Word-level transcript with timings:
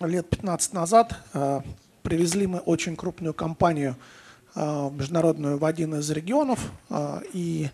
лет 0.00 0.28
15 0.28 0.72
назад 0.74 1.14
э, 1.34 1.60
привезли 2.02 2.46
мы 2.46 2.58
очень 2.58 2.96
крупную 2.96 3.34
компанию 3.34 3.96
э, 4.54 4.90
международную 4.92 5.58
в 5.58 5.64
один 5.64 5.96
из 5.96 6.10
регионов, 6.10 6.60
э, 6.90 7.20
и 7.32 7.68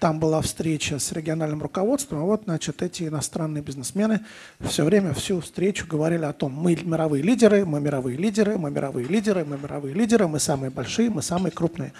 там 0.00 0.18
была 0.18 0.40
встреча 0.40 0.98
с 0.98 1.12
региональным 1.12 1.62
руководством, 1.62 2.20
а 2.20 2.22
вот, 2.22 2.42
значит, 2.44 2.82
эти 2.82 3.04
иностранные 3.04 3.62
бизнесмены 3.62 4.24
все 4.60 4.84
время, 4.84 5.12
всю 5.12 5.40
встречу 5.40 5.86
говорили 5.86 6.24
о 6.24 6.32
том, 6.32 6.52
мы 6.52 6.74
мировые 6.74 7.22
лидеры, 7.22 7.64
мы 7.66 7.80
мировые 7.80 8.16
лидеры, 8.16 8.56
мы 8.56 8.70
мировые 8.70 9.06
лидеры, 9.06 9.44
мы 9.44 9.58
мировые 9.58 9.94
лидеры, 9.94 10.26
мы 10.26 10.40
самые 10.40 10.70
большие, 10.70 11.10
мы 11.10 11.22
самые 11.22 11.52
крупные. 11.52 11.92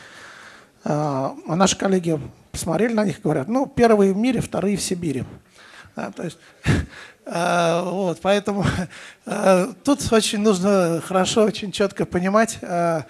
А 0.82 1.34
наши 1.46 1.77
коллеги 1.77 2.18
посмотрели 2.50 2.94
на 2.94 3.05
них 3.05 3.18
и 3.18 3.22
говорят, 3.22 3.49
ну, 3.49 3.66
первые 3.66 4.14
в 4.14 4.16
мире, 4.16 4.41
вторые 4.41 4.79
в 4.79 4.82
Сибири. 4.82 5.25
Да, 6.00 6.11
то 6.13 6.25
есть, 6.25 6.39
э, 7.27 7.82
вот, 7.85 8.21
поэтому 8.22 8.64
э, 9.27 9.72
тут 9.85 10.11
очень 10.11 10.39
нужно 10.39 11.03
хорошо, 11.04 11.45
очень 11.45 11.72
четко 11.72 12.07
понимать, 12.07 12.57
э, 12.63 13.03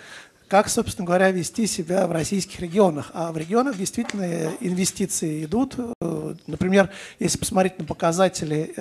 как, 0.48 0.68
собственно 0.68 1.06
говоря, 1.06 1.30
вести 1.30 1.68
себя 1.68 2.08
в 2.08 2.12
российских 2.12 2.58
регионах. 2.58 3.12
А 3.14 3.30
в 3.30 3.36
регионах 3.36 3.76
действительно 3.76 4.50
инвестиции 4.58 5.44
идут. 5.44 5.76
Например, 6.48 6.90
если 7.20 7.38
посмотреть 7.38 7.78
на 7.78 7.84
показатели 7.84 8.74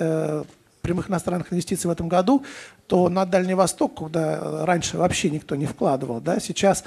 прямых 0.82 1.08
иностранных 1.08 1.52
инвестиций 1.52 1.86
в 1.86 1.92
этом 1.92 2.08
году, 2.08 2.44
то 2.88 3.08
на 3.08 3.24
Дальний 3.24 3.54
Восток, 3.54 3.94
куда 3.94 4.66
раньше 4.66 4.96
вообще 4.96 5.30
никто 5.30 5.54
не 5.54 5.66
вкладывал, 5.66 6.20
да, 6.20 6.40
сейчас 6.40 6.82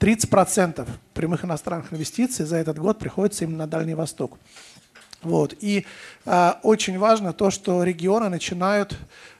30% 0.00 0.86
прямых 1.14 1.46
иностранных 1.46 1.94
инвестиций 1.94 2.44
за 2.44 2.56
этот 2.56 2.78
год 2.78 2.98
приходится 2.98 3.44
именно 3.44 3.60
на 3.60 3.66
Дальний 3.66 3.94
Восток. 3.94 4.36
Вот. 5.22 5.54
И 5.60 5.86
э, 6.24 6.52
очень 6.62 6.98
важно 6.98 7.32
то, 7.32 7.50
что 7.50 7.82
регионы 7.82 8.28
начинают 8.28 8.96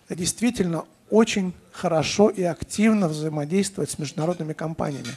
действительно 0.09 0.84
очень 1.11 1.53
хорошо 1.72 2.28
и 2.28 2.42
активно 2.42 3.09
взаимодействовать 3.09 3.91
с 3.91 3.98
международными 3.98 4.53
компаниями. 4.53 5.17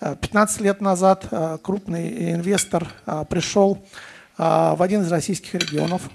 15 0.00 0.60
лет 0.60 0.80
назад 0.80 1.26
э, 1.30 1.58
крупный 1.62 2.32
инвестор 2.32 2.88
пришел 3.28 3.82
в 4.36 4.82
один 4.82 5.02
из 5.02 5.12
российских 5.12 5.54
регионов, 5.54 6.10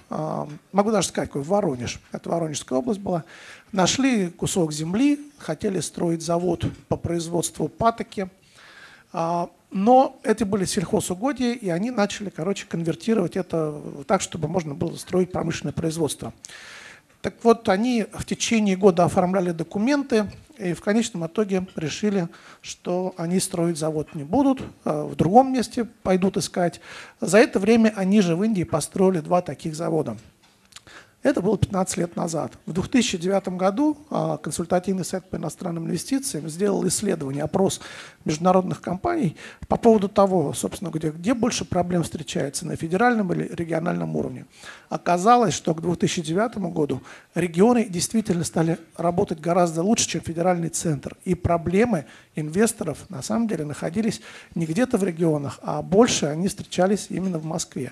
могу 0.73 0.91
даже 0.91 1.07
сказать, 1.07 1.29
какой, 1.29 1.41
в 1.41 1.47
Воронеж, 1.47 2.01
это 2.11 2.29
Воронежская 2.29 2.77
область 2.77 2.99
была, 2.99 3.23
нашли 3.71 4.27
кусок 4.27 4.73
земли, 4.73 5.31
хотели 5.37 5.79
строить 5.79 6.21
завод 6.21 6.65
по 6.89 6.97
производству 6.97 7.69
патоки, 7.69 8.29
но 9.71 10.19
это 10.23 10.45
были 10.45 10.65
сельхозугодия, 10.65 11.53
и 11.53 11.69
они 11.69 11.91
начали, 11.91 12.29
короче, 12.29 12.65
конвертировать 12.67 13.35
это 13.35 13.81
так, 14.07 14.21
чтобы 14.21 14.47
можно 14.47 14.73
было 14.73 14.95
строить 14.95 15.31
промышленное 15.31 15.73
производство. 15.73 16.33
Так 17.21 17.35
вот, 17.43 17.67
они 17.67 18.05
в 18.13 18.25
течение 18.25 18.77
года 18.77 19.03
оформляли 19.03 19.51
документы, 19.51 20.31
и 20.57 20.73
в 20.73 20.81
конечном 20.81 21.27
итоге 21.27 21.67
решили, 21.75 22.29
что 22.61 23.13
они 23.17 23.39
строить 23.39 23.77
завод 23.77 24.15
не 24.15 24.23
будут, 24.23 24.61
а 24.85 25.05
в 25.05 25.15
другом 25.15 25.53
месте 25.53 25.85
пойдут 25.85 26.37
искать. 26.37 26.81
За 27.21 27.37
это 27.37 27.59
время 27.59 27.93
они 27.95 28.21
же 28.21 28.35
в 28.35 28.43
Индии 28.43 28.63
построили 28.63 29.19
два 29.19 29.41
таких 29.41 29.75
завода– 29.75 30.17
это 31.21 31.41
было 31.41 31.57
15 31.57 31.97
лет 31.97 32.15
назад. 32.15 32.53
В 32.65 32.71
2009 32.71 33.49
году 33.49 33.97
а, 34.09 34.37
консультативный 34.37 35.03
сайт 35.03 35.29
по 35.29 35.35
иностранным 35.35 35.85
инвестициям 35.85 36.47
сделал 36.47 36.87
исследование, 36.87 37.43
опрос 37.43 37.81
международных 38.23 38.79
компаний 38.81 39.35
по 39.67 39.75
поводу 39.75 40.07
того, 40.07 40.53
собственно, 40.53 40.89
где, 40.89 41.11
где 41.11 41.33
больше 41.33 41.65
проблем 41.65 42.03
встречается, 42.03 42.65
на 42.65 42.77
федеральном 42.77 43.33
или 43.33 43.53
региональном 43.53 44.15
уровне. 44.15 44.45
Оказалось, 44.87 45.53
что 45.53 45.75
к 45.75 45.81
2009 45.81 46.57
году 46.71 47.01
регионы 47.35 47.85
действительно 47.89 48.45
стали 48.45 48.77
работать 48.95 49.41
гораздо 49.41 49.83
лучше, 49.83 50.07
чем 50.07 50.21
федеральный 50.21 50.69
центр. 50.69 51.17
И 51.25 51.35
проблемы 51.35 52.05
инвесторов 52.35 53.09
на 53.09 53.21
самом 53.21 53.47
деле 53.47 53.65
находились 53.65 54.21
не 54.55 54.65
где-то 54.65 54.97
в 54.97 55.03
регионах, 55.03 55.59
а 55.63 55.81
больше 55.81 56.27
они 56.27 56.47
встречались 56.47 57.07
именно 57.09 57.39
в 57.39 57.45
Москве. 57.45 57.91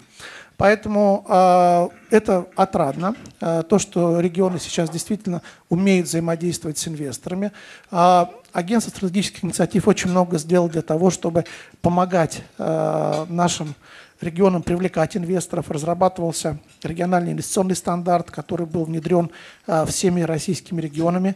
Поэтому 0.57 1.23
э, 1.29 1.90
это 2.09 2.47
отрадно, 2.56 3.16
э, 3.40 3.62
то, 3.69 3.78
что 3.78 4.19
регионы 4.19 4.57
сейчас 4.59 4.90
действительно 4.90 5.44
умеют 5.69 6.07
взаимодействовать 6.07 6.79
с 6.79 6.88
инвесторами. 6.88 7.51
Э, 7.91 8.25
агентство 8.53 8.90
стратегических 8.90 9.44
инициатив 9.45 9.88
очень 9.88 10.09
много 10.09 10.40
сделало 10.40 10.68
для 10.68 10.81
того, 10.81 11.12
чтобы 11.12 11.45
помогать 11.81 12.41
э, 12.57 13.25
нашим 13.29 13.75
регионам 14.19 14.63
привлекать 14.63 15.16
инвесторов. 15.16 15.69
Разрабатывался 15.69 16.57
региональный 16.81 17.34
инвестиционный 17.34 17.75
стандарт, 17.75 18.31
который 18.31 18.66
был 18.66 18.85
внедрен 18.85 19.29
э, 19.68 19.85
всеми 19.85 20.22
российскими 20.22 20.81
регионами. 20.81 21.35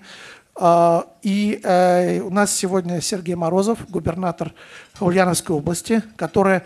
И 1.21 1.61
э, 1.63 2.19
у 2.19 2.29
нас 2.29 2.53
сегодня 2.53 2.99
Сергей 3.01 3.35
Морозов, 3.35 3.89
губернатор 3.89 4.53
Ульяновской 4.99 5.55
области, 5.55 6.03
который 6.17 6.61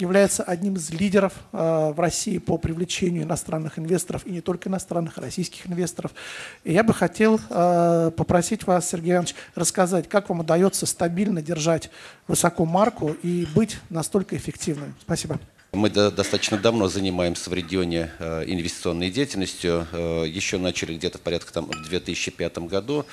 является 0.00 0.42
одним 0.42 0.74
из 0.74 0.90
лидеров 0.90 1.32
э, 1.52 1.92
в 1.94 2.00
России 2.00 2.38
по 2.38 2.58
привлечению 2.58 3.24
иностранных 3.24 3.78
инвесторов, 3.78 4.26
и 4.26 4.30
не 4.30 4.40
только 4.40 4.68
иностранных, 4.68 5.18
а 5.18 5.22
российских 5.22 5.66
инвесторов. 5.66 6.12
И 6.64 6.72
я 6.72 6.82
бы 6.82 6.94
хотел 6.94 7.40
э, 7.48 8.10
попросить 8.16 8.66
вас, 8.66 8.88
Сергей 8.88 9.12
Иванович, 9.12 9.34
рассказать, 9.54 10.08
как 10.08 10.28
вам 10.28 10.40
удается 10.40 10.86
стабильно 10.86 11.42
держать 11.42 11.90
высоко 12.28 12.64
марку 12.64 13.16
и 13.22 13.46
быть 13.54 13.78
настолько 13.90 14.36
эффективным. 14.36 14.94
Спасибо. 15.00 15.38
Мы 15.72 15.88
достаточно 15.88 16.58
давно 16.58 16.88
занимаемся 16.88 17.48
в 17.48 17.54
регионе 17.54 18.10
э, 18.18 18.44
инвестиционной 18.46 19.10
деятельностью. 19.10 19.86
Еще 20.26 20.58
начали 20.58 20.96
где-то 20.96 21.18
порядка 21.18 21.52
там, 21.52 21.66
в 21.66 21.88
2005 21.88 22.58
году. 22.58 23.06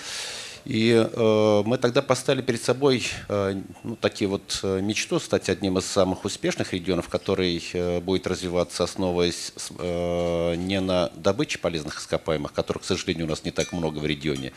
И 0.68 0.92
э, 0.92 1.64
мы 1.66 1.78
тогда 1.78 2.02
поставили 2.02 2.42
перед 2.42 2.62
собой 2.62 3.06
э, 3.30 3.56
ну, 3.86 3.96
такие 3.96 4.28
вот 4.28 4.60
э, 4.64 4.82
мечту 4.82 5.18
стать 5.18 5.48
одним 5.48 5.78
из 5.78 5.86
самых 5.86 6.26
успешных 6.26 6.74
регионов, 6.74 7.08
который 7.08 7.64
э, 7.72 8.02
будет 8.02 8.28
развиваться, 8.28 8.84
основываясь 8.84 9.54
э, 9.80 10.56
не 10.56 10.82
на 10.82 11.10
добыче 11.16 11.60
полезных 11.60 12.02
ископаемых, 12.02 12.52
которых, 12.52 12.84
к 12.84 12.86
сожалению, 12.86 13.28
у 13.28 13.30
нас 13.30 13.46
не 13.46 13.52
так 13.52 13.72
много 13.72 14.00
в 14.00 14.06
регионе, 14.06 14.52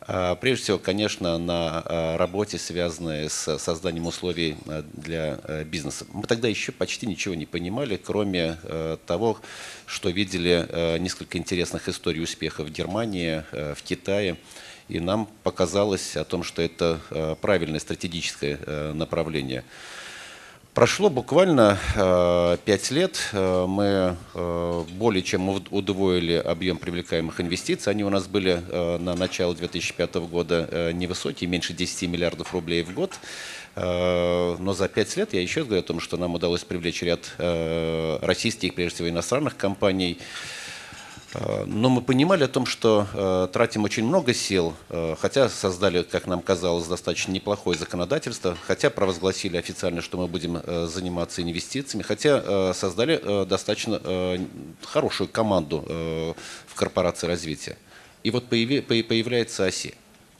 а 0.00 0.36
прежде 0.36 0.62
всего, 0.62 0.78
конечно, 0.78 1.36
на 1.36 1.82
э, 1.84 2.16
работе, 2.16 2.56
связанной 2.56 3.28
с 3.28 3.58
созданием 3.58 4.06
условий 4.06 4.56
э, 4.64 4.82
для 4.94 5.36
бизнеса. 5.64 6.06
Мы 6.14 6.22
тогда 6.22 6.48
еще 6.48 6.72
почти 6.72 7.06
ничего 7.06 7.34
не 7.34 7.44
понимали, 7.44 8.00
кроме 8.02 8.56
того, 9.04 9.38
что 9.84 10.08
видели 10.08 10.98
несколько 10.98 11.36
интересных 11.36 11.90
историй 11.90 12.22
успеха 12.22 12.64
в 12.64 12.70
Германии, 12.70 13.44
в 13.52 13.82
Китае. 13.82 14.38
И 14.92 15.00
нам 15.00 15.26
показалось 15.42 16.18
о 16.18 16.24
том, 16.24 16.42
что 16.42 16.60
это 16.60 17.00
э, 17.08 17.34
правильное 17.40 17.80
стратегическое 17.80 18.58
э, 18.60 18.92
направление. 18.92 19.64
Прошло 20.74 21.08
буквально 21.08 21.78
э, 21.96 22.58
пять 22.66 22.90
лет. 22.90 23.18
Мы 23.32 24.16
более 24.34 25.22
чем 25.22 25.48
удвоили 25.48 26.34
объем 26.34 26.76
привлекаемых 26.76 27.40
инвестиций. 27.40 27.90
Они 27.90 28.04
у 28.04 28.10
нас 28.10 28.26
были 28.26 28.62
на 28.70 29.14
начало 29.14 29.54
2005 29.54 30.14
года 30.16 30.92
невысокие, 30.94 31.48
меньше 31.48 31.72
10 31.72 32.10
миллиардов 32.10 32.52
рублей 32.52 32.82
в 32.82 32.92
год. 32.94 33.12
Но 33.76 34.74
за 34.74 34.88
пять 34.88 35.14
лет 35.16 35.34
я 35.34 35.42
еще 35.42 35.64
говорю 35.64 35.80
о 35.80 35.84
том, 35.84 36.00
что 36.00 36.16
нам 36.16 36.34
удалось 36.34 36.64
привлечь 36.64 37.02
ряд 37.02 37.30
российских, 38.22 38.74
прежде 38.74 38.94
всего 38.96 39.08
иностранных 39.10 39.58
компаний, 39.58 40.18
но 41.66 41.88
мы 41.88 42.02
понимали 42.02 42.44
о 42.44 42.48
том, 42.48 42.66
что 42.66 43.06
э, 43.14 43.48
тратим 43.52 43.84
очень 43.84 44.04
много 44.04 44.34
сил, 44.34 44.74
э, 44.90 45.16
хотя 45.18 45.48
создали, 45.48 46.02
как 46.02 46.26
нам 46.26 46.42
казалось, 46.42 46.86
достаточно 46.86 47.32
неплохое 47.32 47.78
законодательство, 47.78 48.56
хотя 48.66 48.90
провозгласили 48.90 49.56
официально, 49.56 50.02
что 50.02 50.18
мы 50.18 50.26
будем 50.26 50.58
э, 50.58 50.86
заниматься 50.86 51.42
инвестициями, 51.42 52.02
хотя 52.02 52.42
э, 52.44 52.72
создали 52.74 53.18
э, 53.22 53.46
достаточно 53.46 54.00
э, 54.02 54.38
хорошую 54.84 55.28
команду 55.28 55.84
э, 55.88 56.34
в 56.66 56.74
корпорации 56.74 57.26
развития. 57.26 57.78
И 58.22 58.30
вот 58.30 58.48
появляется 58.48 59.64
ОСИ. 59.66 59.94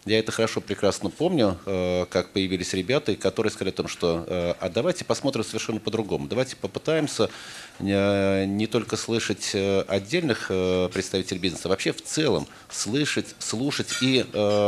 Я 0.04 0.18
это 0.18 0.32
хорошо, 0.32 0.60
прекрасно 0.60 1.10
помню, 1.10 1.58
э, 1.64 2.06
как 2.10 2.30
появились 2.30 2.72
ребята, 2.72 3.14
которые 3.14 3.52
сказали 3.52 3.68
о 3.68 3.76
том, 3.76 3.86
что 3.86 4.24
э, 4.26 4.54
а 4.58 4.68
давайте 4.68 5.04
посмотрим 5.04 5.44
совершенно 5.44 5.78
по-другому. 5.78 6.26
Давайте 6.26 6.56
попытаемся 6.56 7.30
э, 7.78 8.44
не 8.46 8.66
только 8.66 8.96
слышать 8.96 9.54
отдельных 9.54 10.48
представителей 10.92 11.38
бизнеса, 11.38 11.62
а 11.66 11.68
вообще 11.68 11.92
в 11.92 12.02
целом 12.02 12.48
слышать, 12.68 13.36
слушать 13.38 13.94
и 14.00 14.26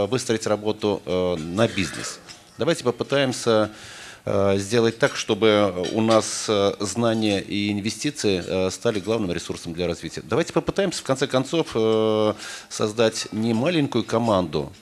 выстроить 0.09 0.47
работу 0.47 1.03
на 1.07 1.67
бизнес. 1.67 2.21
Давайте 2.59 2.85
попытаемся 2.85 3.71
сделать 4.25 4.99
так, 4.99 5.17
чтобы 5.17 5.89
у 5.93 6.01
нас 6.01 6.51
знания 6.81 7.41
и 7.41 7.73
инвестиции 7.73 8.71
стали 8.71 9.01
главным 9.01 9.33
ресурсом 9.33 9.75
для 9.75 9.87
развития. 9.87 10.23
Давайте 10.25 10.53
попытаемся, 10.53 11.01
в 11.01 11.05
конце 11.05 11.27
концов, 11.27 11.77
создать 12.69 13.29
не 13.33 13.53
маленькую 13.53 14.05
команду 14.05 14.73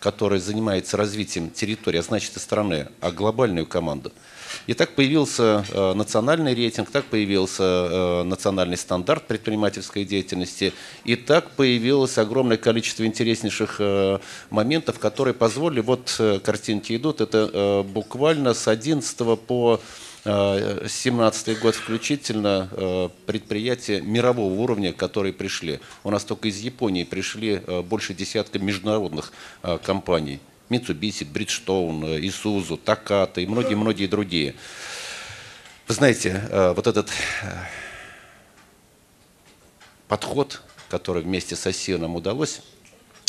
которая 0.00 0.40
занимается 0.40 0.96
развитием 0.96 1.50
территории, 1.50 1.98
а 1.98 2.02
значит 2.02 2.36
и 2.36 2.40
страны, 2.40 2.88
а 3.00 3.10
глобальную 3.10 3.66
команду. 3.66 4.12
И 4.66 4.74
так 4.74 4.94
появился 4.94 5.64
э, 5.70 5.94
национальный 5.94 6.54
рейтинг, 6.54 6.90
так 6.90 7.04
появился 7.06 7.62
э, 7.62 8.22
национальный 8.24 8.76
стандарт 8.76 9.26
предпринимательской 9.26 10.04
деятельности, 10.04 10.72
и 11.04 11.16
так 11.16 11.50
появилось 11.50 12.18
огромное 12.18 12.56
количество 12.56 13.04
интереснейших 13.04 13.76
э, 13.78 14.18
моментов, 14.50 14.98
которые 14.98 15.34
позволили, 15.34 15.80
вот 15.80 16.16
э, 16.18 16.38
картинки 16.38 16.96
идут, 16.96 17.20
это 17.20 17.50
э, 17.52 17.82
буквально 17.82 18.54
с 18.54 18.68
11 18.68 19.38
по 19.40 19.80
2017 20.28 21.58
год 21.58 21.74
включительно 21.74 22.68
э, 22.70 23.08
предприятия 23.24 24.02
мирового 24.02 24.52
уровня, 24.52 24.92
которые 24.92 25.32
пришли. 25.32 25.80
У 26.04 26.10
нас 26.10 26.22
только 26.22 26.48
из 26.48 26.58
Японии 26.58 27.04
пришли 27.04 27.62
э, 27.66 27.80
больше 27.80 28.12
десятка 28.12 28.58
международных 28.58 29.32
э, 29.62 29.78
компаний. 29.82 30.40
Mitsubishi, 30.68 31.24
Bridgestone, 31.24 32.20
Isuzu, 32.20 32.78
Takata 32.84 33.40
и 33.40 33.46
многие-многие 33.46 34.06
другие. 34.06 34.54
Вы 35.86 35.94
знаете, 35.94 36.42
вот 36.76 36.86
этот 36.86 37.08
подход, 40.08 40.60
который 40.90 41.22
вместе 41.22 41.56
с 41.56 41.66
ОСИ 41.66 41.92
нам 41.92 42.16
удалось, 42.16 42.60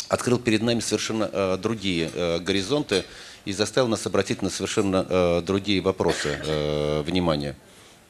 открыл 0.08 0.38
перед 0.38 0.60
нами 0.60 0.80
совершенно 0.80 1.56
другие 1.56 2.10
горизонты, 2.40 3.06
и 3.44 3.52
заставил 3.52 3.88
нас 3.88 4.06
обратить 4.06 4.42
на 4.42 4.50
совершенно 4.50 5.06
э, 5.08 5.42
другие 5.42 5.80
вопросы 5.80 6.38
э, 6.42 7.02
внимания. 7.02 7.56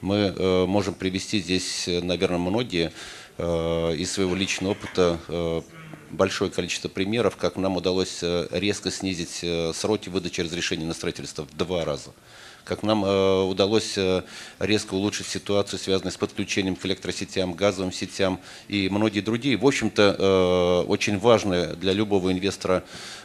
Мы 0.01 0.33
э, 0.35 0.65
можем 0.65 0.93
привести 0.93 1.39
здесь, 1.39 1.87
наверное, 1.87 2.39
многие 2.39 2.91
э, 3.37 3.95
из 3.95 4.11
своего 4.11 4.35
личного 4.35 4.71
опыта 4.71 5.19
э, 5.27 5.61
большое 6.11 6.51
количество 6.51 6.89
примеров, 6.89 7.37
как 7.37 7.55
нам 7.55 7.77
удалось 7.77 8.19
э, 8.21 8.47
резко 8.51 8.91
снизить 8.91 9.39
э, 9.43 9.71
сроки 9.73 10.09
выдачи 10.09 10.41
разрешений 10.41 10.85
на 10.85 10.93
строительство 10.93 11.43
в 11.43 11.55
два 11.55 11.85
раза 11.85 12.11
как 12.63 12.83
нам 12.83 13.03
э, 13.03 13.41
удалось 13.43 13.97
э, 13.97 14.23
резко 14.59 14.93
улучшить 14.93 15.27
ситуацию, 15.27 15.79
связанную 15.79 16.11
с 16.11 16.17
подключением 16.17 16.75
к 16.75 16.85
электросетям, 16.85 17.53
газовым 17.53 17.91
сетям 17.91 18.39
и 18.67 18.89
многие 18.89 19.21
другие. 19.21 19.57
В 19.57 19.65
общем-то, 19.65 20.15
э, 20.17 20.89
очень 20.89 21.17
важное 21.19 21.73
для 21.73 21.93
любого 21.93 22.31
инвестора 22.31 22.83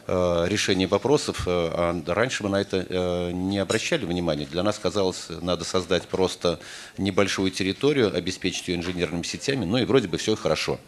решение 0.08 0.86
вопросов. 0.86 1.42
А 1.48 2.00
раньше 2.06 2.44
мы 2.44 2.50
на 2.50 2.60
это 2.60 3.32
не 3.32 3.58
обращали 3.58 4.04
внимания. 4.04 4.46
Для 4.46 4.62
нас 4.62 4.78
казалось, 4.78 5.26
надо 5.42 5.64
создать 5.64 6.04
просто 6.04 6.60
небольшую 6.96 7.50
территорию, 7.50 8.16
обеспечить 8.16 8.68
ее 8.68 8.76
инженерными 8.76 9.24
сетями, 9.24 9.64
ну 9.64 9.78
и 9.78 9.84
вроде 9.84 10.06
бы 10.06 10.16
все 10.16 10.36
хорошо. 10.36 10.78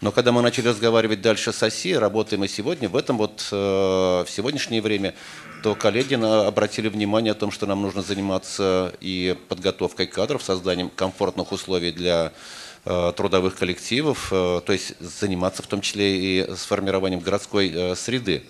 Но 0.00 0.12
когда 0.12 0.30
мы 0.30 0.42
начали 0.42 0.68
разговаривать 0.68 1.20
дальше 1.20 1.52
с 1.52 1.60
ОСИ, 1.60 1.94
работаем 1.94 2.44
и 2.44 2.48
сегодня, 2.48 2.88
в 2.88 2.96
этом 2.96 3.18
вот, 3.18 3.48
в 3.50 4.26
сегодняшнее 4.28 4.80
время 4.80 5.14
то 5.62 5.74
коллеги 5.74 6.14
обратили 6.14 6.88
внимание 6.88 7.32
о 7.32 7.34
том, 7.34 7.50
что 7.50 7.66
нам 7.66 7.82
нужно 7.82 8.02
заниматься 8.02 8.94
и 9.00 9.36
подготовкой 9.48 10.06
кадров, 10.06 10.42
созданием 10.42 10.88
комфортных 10.88 11.50
условий 11.52 11.90
для 11.90 12.32
э, 12.84 13.12
трудовых 13.16 13.56
коллективов, 13.56 14.28
э, 14.32 14.60
то 14.64 14.72
есть 14.72 14.94
заниматься 15.00 15.62
в 15.62 15.66
том 15.66 15.80
числе 15.80 16.16
и 16.16 16.54
с 16.54 16.60
формированием 16.60 17.20
городской 17.20 17.72
э, 17.74 17.96
среды. 17.96 18.44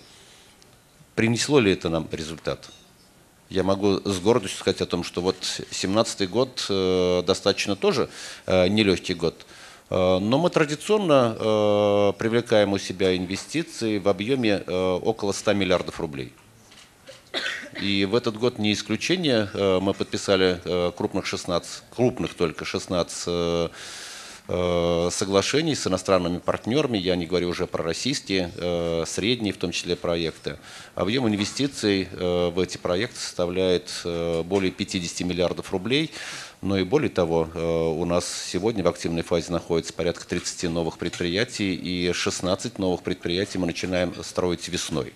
Принесло 1.15 1.59
ли 1.59 1.73
это 1.73 1.89
нам 1.89 2.07
результат? 2.11 2.69
Я 3.49 3.63
могу 3.63 3.99
с 4.07 4.19
гордостью 4.19 4.59
сказать 4.59 4.81
о 4.81 4.85
том, 4.85 5.03
что 5.03 5.21
вот 5.21 5.37
2017 5.39 6.29
год 6.29 6.65
достаточно 7.25 7.75
тоже 7.75 8.07
нелегкий 8.45 9.15
год. 9.15 9.43
Но 9.89 10.37
мы 10.37 10.49
традиционно 10.51 12.13
привлекаем 12.19 12.73
у 12.73 12.77
себя 12.77 13.17
инвестиции 13.17 13.97
в 13.97 14.07
объеме 14.07 14.57
около 14.57 15.31
100 15.31 15.53
миллиардов 15.53 15.99
рублей. 15.99 16.31
И 17.81 18.05
в 18.05 18.15
этот 18.15 18.37
год 18.37 18.59
не 18.59 18.73
исключение. 18.73 19.49
Э, 19.53 19.79
мы 19.79 19.93
подписали 19.93 20.59
э, 20.63 20.91
крупных 20.95 21.25
16, 21.25 21.83
крупных 21.95 22.33
только 22.33 22.65
16 22.65 23.23
э, 23.27 23.69
соглашений 25.11 25.75
с 25.75 25.85
иностранными 25.85 26.39
партнерами, 26.39 26.97
я 26.97 27.15
не 27.15 27.27
говорю 27.27 27.49
уже 27.49 27.67
про 27.67 27.83
российские, 27.83 28.51
средние 29.05 29.53
в 29.53 29.57
том 29.57 29.71
числе 29.71 29.95
проекты. 29.95 30.57
Объем 30.95 31.27
инвестиций 31.27 32.07
в 32.11 32.59
эти 32.59 32.77
проекты 32.77 33.19
составляет 33.19 34.01
более 34.45 34.71
50 34.71 35.27
миллиардов 35.27 35.71
рублей. 35.71 36.11
Но 36.61 36.77
и 36.77 36.83
более 36.83 37.09
того, 37.09 37.47
у 37.97 38.05
нас 38.05 38.25
сегодня 38.51 38.83
в 38.83 38.87
активной 38.87 39.21
фазе 39.21 39.51
находится 39.51 39.93
порядка 39.93 40.27
30 40.27 40.63
новых 40.71 40.97
предприятий, 40.97 41.75
и 41.75 42.11
16 42.11 42.79
новых 42.79 43.03
предприятий 43.03 43.59
мы 43.59 43.67
начинаем 43.67 44.13
строить 44.23 44.67
весной. 44.67 45.13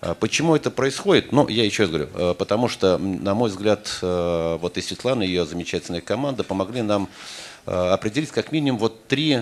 А 0.00 0.14
почему 0.14 0.54
это 0.54 0.70
происходит? 0.70 1.32
Ну, 1.32 1.48
я 1.48 1.64
еще 1.64 1.82
раз 1.82 1.90
говорю, 1.90 2.08
э, 2.14 2.34
потому 2.38 2.68
что, 2.68 2.98
на 2.98 3.34
мой 3.34 3.50
взгляд, 3.50 3.98
э, 4.00 4.58
вот 4.60 4.78
и 4.78 4.80
Светлана, 4.80 5.24
и 5.24 5.26
ее 5.26 5.44
замечательная 5.44 6.00
команда 6.00 6.44
помогли 6.44 6.82
нам 6.82 7.04
э, 7.04 7.08
определить 7.68 8.30
как 8.30 8.52
минимум 8.52 8.78
вот 8.78 9.06
три, 9.08 9.40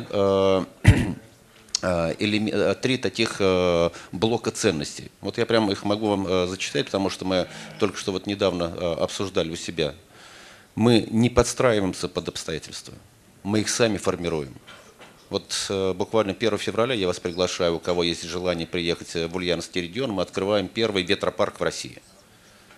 три 2.83 2.99
таких 2.99 3.41
блока 4.13 4.51
ценностей. 4.51 5.11
Вот 5.21 5.39
я 5.39 5.47
прямо 5.47 5.71
их 5.73 5.85
могу 5.85 6.09
вам 6.09 6.49
зачитать, 6.49 6.87
потому 6.87 7.11
что 7.11 7.25
мы 7.25 7.47
только 7.79 7.97
что 7.97 8.13
вот 8.13 8.27
недавно 8.27 8.67
обсуждали 9.03 9.51
у 9.51 9.57
себя. 9.57 9.95
Мы 10.75 11.07
не 11.11 11.31
подстраиваемся 11.31 12.09
под 12.09 12.29
обстоятельства, 12.29 12.95
мы 13.43 13.61
их 13.61 13.69
сами 13.69 13.97
формируем. 13.97 14.55
Вот 15.29 15.67
э, 15.71 15.93
буквально 15.93 16.33
1 16.33 16.59
февраля 16.59 16.95
я 16.95 17.07
вас 17.07 17.19
приглашаю, 17.19 17.77
у 17.77 17.79
кого 17.79 18.05
есть 18.05 18.23
желание 18.23 18.67
приехать 18.67 19.15
в 19.15 19.37
Ульяновский 19.37 19.83
регион, 19.83 20.13
мы 20.13 20.23
открываем 20.23 20.69
первый 20.69 21.03
ветропарк 21.03 21.59
в 21.59 21.63
России. 21.63 22.01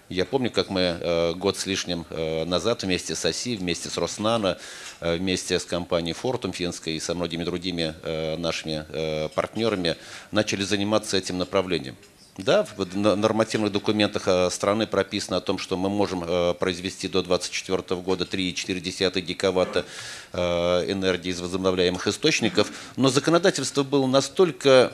Я 0.08 0.24
помню, 0.24 0.50
как 0.50 0.70
мы 0.70 0.80
э, 0.80 1.34
год 1.34 1.58
с 1.58 1.66
лишним 1.66 2.06
э, 2.08 2.46
назад 2.46 2.82
вместе 2.82 3.14
с 3.14 3.26
ОСИ, 3.26 3.56
вместе 3.56 3.90
с 3.90 3.98
Роснано, 3.98 4.56
э, 5.00 5.16
вместе 5.16 5.58
с 5.58 5.66
компанией 5.66 6.14
Фортум 6.14 6.54
финской 6.54 6.94
и 6.94 7.00
со 7.00 7.14
многими 7.14 7.44
другими 7.44 7.94
нашими 8.38 9.28
партнерами 9.28 9.96
начали 10.30 10.62
заниматься 10.62 11.16
этим 11.16 11.36
направлением. 11.36 11.96
Да, 12.38 12.66
в 12.76 12.96
нормативных 12.96 13.72
документах 13.72 14.52
страны 14.52 14.86
прописано 14.86 15.38
о 15.38 15.40
том, 15.40 15.58
что 15.58 15.76
мы 15.76 15.90
можем 15.90 16.20
произвести 16.54 17.08
до 17.08 17.22
2024 17.22 18.00
года 18.00 18.24
3,4 18.24 19.20
гигаватта 19.20 19.84
энергии 20.32 21.30
из 21.30 21.40
возобновляемых 21.40 22.06
источников, 22.06 22.70
но 22.96 23.08
законодательство 23.08 23.82
было 23.82 24.06
настолько 24.06 24.92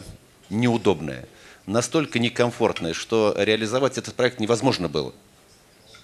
неудобное, 0.48 1.26
настолько 1.66 2.18
некомфортное, 2.18 2.92
что 2.92 3.34
реализовать 3.36 3.98
этот 3.98 4.14
проект 4.14 4.40
невозможно 4.40 4.88
было. 4.88 5.12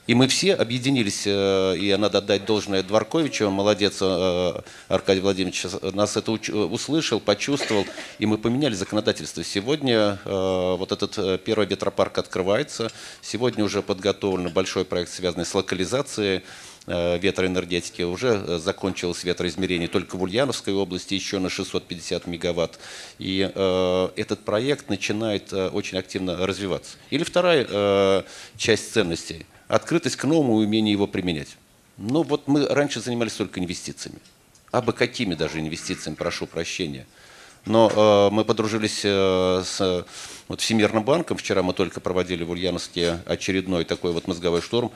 И 0.07 0.15
мы 0.15 0.27
все 0.27 0.55
объединились, 0.55 1.23
э, 1.25 1.77
и 1.77 1.95
надо 1.95 2.19
отдать 2.19 2.45
должное 2.45 2.83
Дворковичу, 2.83 3.49
молодец 3.51 3.99
э, 4.01 4.61
Аркадий 4.89 5.21
Владимирович, 5.21 5.67
нас 5.95 6.17
это 6.17 6.33
услышал, 6.33 7.21
почувствовал, 7.21 7.85
и 8.19 8.27
мы 8.27 8.37
поменяли 8.37 8.75
законодательство. 8.75 9.45
Сегодня 9.45 10.19
э, 10.25 10.77
вот 10.77 10.91
этот 10.91 11.45
первый 11.45 11.69
ветропарк 11.69 12.19
открывается, 12.19 12.91
сегодня 13.23 13.63
уже 13.63 13.83
подготовлен 13.83 14.49
большой 14.53 14.85
проект, 14.85 15.13
связанный 15.13 15.47
с 15.47 15.55
локализацией 15.55 16.43
ветроэнергетики. 16.91 18.03
Уже 18.03 18.59
закончилось 18.59 19.23
ветроизмерение 19.25 19.89
только 19.89 20.17
в 20.17 20.23
Ульяновской 20.23 20.75
области, 20.75 21.15
еще 21.15 21.39
на 21.39 21.49
650 21.49 22.27
мегаватт. 22.27 22.79
И 23.19 23.51
э, 23.55 24.09
этот 24.17 24.41
проект 24.41 24.89
начинает 24.89 25.53
э, 25.53 25.69
очень 25.69 25.99
активно 25.99 26.47
развиваться. 26.47 26.97
Или 27.11 27.25
вторая 27.25 27.67
э, 27.69 28.23
часть 28.57 28.93
ценностей– 28.93 29.47
открытость 29.71 30.17
к 30.17 30.25
новому 30.25 30.61
и 30.61 30.67
умение 30.67 30.93
его 30.93 31.07
применять. 31.07 31.57
Ну 31.97 32.23
вот 32.23 32.49
мы 32.49 32.67
раньше 32.67 33.01
занимались 33.01 33.35
только 33.35 33.61
инвестициями. 33.61 34.19
А 34.73 34.83
бы 34.83 34.93
какими 34.93 35.35
даже 35.35 35.61
инвестициями, 35.61 36.17
прошу 36.17 36.47
прощения. 36.47 37.07
Но 37.67 37.91
э, 37.95 38.35
мы 38.35 38.45
подружились 38.45 39.03
э, 39.05 39.63
с 39.65 40.07
вот, 40.49 40.61
Всемирным 40.61 41.05
банком. 41.05 41.37
Вчера 41.37 41.63
мы 41.63 41.73
только 41.73 42.01
проводили 42.01 42.43
в 42.43 42.51
Ульяновске 42.51 43.19
очередной 43.27 43.85
такой 43.85 44.13
вот 44.13 44.27
мозговой 44.27 44.61
штурм. 44.61 44.91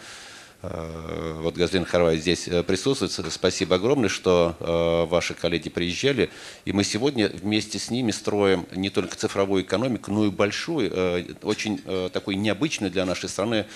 Э, 0.66 1.40
вот 1.42 1.54
Газлин 1.54 1.84
Харвай 1.84 2.16
здесь 2.16 2.48
э, 2.48 2.62
присутствует. 2.62 3.12
Спасибо 3.32 3.76
огромное, 3.76 4.08
что 4.08 4.56
э, 4.58 5.10
ваши 5.10 5.34
коллеги 5.34 5.68
приезжали. 5.68 6.30
И 6.64 6.72
мы 6.72 6.84
сегодня 6.84 7.28
вместе 7.28 7.78
с 7.78 7.90
ними 7.90 8.10
строим 8.12 8.66
не 8.74 8.90
только 8.90 9.16
цифровую 9.16 9.62
экономику, 9.62 10.10
но 10.10 10.26
и 10.26 10.30
большую, 10.30 11.34
очень 11.42 11.78
такую 12.10 12.38
необычную 12.38 12.90
для 12.90 13.04
нашей 13.04 13.28
страны 13.28 13.66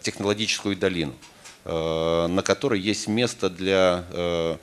технологическую 0.00 0.76
долину, 0.76 1.14
на 1.64 2.42
которой 2.44 2.80
есть 2.80 3.08
место 3.08 3.50
для 3.50 4.58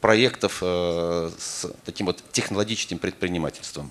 проектов 0.00 0.58
с 0.62 1.66
таким 1.84 2.06
вот 2.06 2.22
технологическим 2.32 2.98
предпринимательством. 2.98 3.90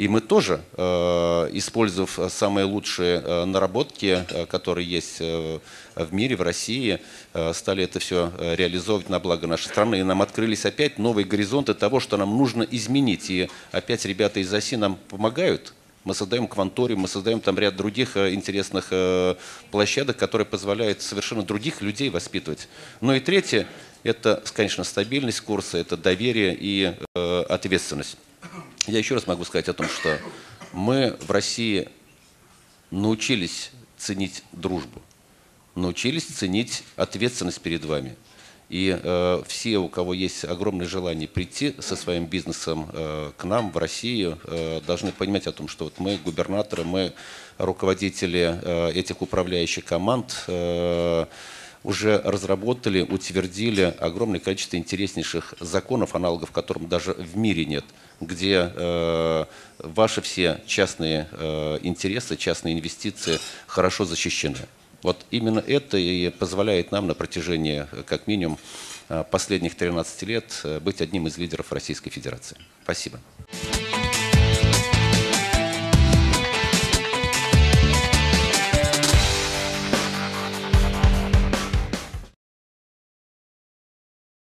И 0.00 0.08
мы 0.08 0.22
тоже, 0.22 0.62
э, 0.78 1.50
использовав 1.52 2.18
самые 2.30 2.64
лучшие 2.64 3.20
э, 3.22 3.44
наработки, 3.44 4.24
э, 4.30 4.46
которые 4.46 4.88
есть 4.88 5.20
в 5.20 6.14
мире, 6.14 6.36
в 6.36 6.40
России, 6.40 7.00
стали 7.52 7.84
это 7.84 7.98
все 7.98 8.32
реализовывать 8.38 9.10
на 9.10 9.20
благо 9.20 9.46
нашей 9.46 9.66
страны. 9.66 10.00
И 10.00 10.02
нам 10.02 10.22
открылись 10.22 10.64
опять 10.64 10.98
новые 10.98 11.26
горизонты 11.26 11.74
того, 11.74 12.00
что 12.00 12.16
нам 12.16 12.34
нужно 12.34 12.62
изменить. 12.62 13.28
И 13.28 13.50
опять 13.72 14.06
ребята 14.06 14.40
из 14.40 14.54
ОСИ 14.54 14.76
нам 14.76 14.96
помогают 14.96 15.74
Мы 16.04 16.14
создаем 16.14 16.48
кванториум, 16.48 17.00
мы 17.00 17.08
создаем 17.08 17.40
там 17.40 17.58
ряд 17.58 17.76
других 17.76 18.16
э, 18.16 18.32
интересных 18.32 18.86
э, 18.92 19.34
площадок, 19.70 20.16
которые 20.16 20.46
позволяют 20.46 21.02
совершенно 21.02 21.42
других 21.42 21.82
людей 21.82 22.08
воспитывать. 22.08 22.68
Ну 23.02 23.12
и 23.12 23.20
третье, 23.20 23.66
это, 24.02 24.42
конечно, 24.54 24.82
стабильность 24.82 25.42
курса, 25.42 25.76
это 25.76 25.98
доверие 25.98 26.56
и 26.58 26.94
э, 27.14 27.42
ответственность. 27.50 28.16
Я 28.90 28.98
еще 28.98 29.14
раз 29.14 29.28
могу 29.28 29.44
сказать 29.44 29.68
о 29.68 29.72
том, 29.72 29.88
что 29.88 30.18
мы 30.72 31.16
в 31.20 31.30
России 31.30 31.88
научились 32.90 33.70
ценить 33.96 34.42
дружбу, 34.50 35.00
научились 35.76 36.24
ценить 36.24 36.82
ответственность 36.96 37.60
перед 37.60 37.84
вами. 37.84 38.16
И 38.68 38.98
э, 39.00 39.42
все, 39.46 39.78
у 39.78 39.88
кого 39.88 40.12
есть 40.12 40.44
огромное 40.44 40.88
желание 40.88 41.28
прийти 41.28 41.76
со 41.78 41.94
своим 41.94 42.26
бизнесом 42.26 42.90
э, 42.92 43.30
к 43.36 43.44
нам 43.44 43.70
в 43.70 43.76
Россию, 43.78 44.40
э, 44.44 44.80
должны 44.84 45.12
понимать 45.12 45.46
о 45.46 45.52
том, 45.52 45.68
что 45.68 45.84
вот 45.84 46.00
мы 46.00 46.18
губернаторы, 46.24 46.82
мы 46.82 47.12
руководители 47.58 48.58
э, 48.60 48.90
этих 48.92 49.22
управляющих 49.22 49.84
команд, 49.84 50.44
э, 50.48 51.26
уже 51.82 52.20
разработали, 52.24 53.02
утвердили 53.02 53.94
огромное 53.98 54.40
количество 54.40 54.76
интереснейших 54.76 55.54
законов, 55.60 56.14
аналогов 56.14 56.50
которым 56.50 56.88
даже 56.88 57.12
в 57.14 57.36
мире 57.36 57.64
нет, 57.64 57.84
где 58.20 58.70
э, 58.74 59.44
ваши 59.78 60.20
все 60.20 60.60
частные 60.66 61.28
э, 61.32 61.78
интересы, 61.82 62.36
частные 62.36 62.74
инвестиции 62.74 63.38
хорошо 63.66 64.04
защищены. 64.04 64.58
Вот 65.02 65.24
именно 65.30 65.60
это 65.60 65.96
и 65.96 66.28
позволяет 66.30 66.92
нам 66.92 67.06
на 67.06 67.14
протяжении, 67.14 67.86
э, 67.90 68.02
как 68.06 68.26
минимум, 68.26 68.58
э, 69.08 69.24
последних 69.30 69.74
13 69.74 70.22
лет 70.24 70.60
э, 70.64 70.80
быть 70.80 71.00
одним 71.00 71.26
из 71.26 71.38
лидеров 71.38 71.72
Российской 71.72 72.10
Федерации. 72.10 72.56
Спасибо. 72.84 73.20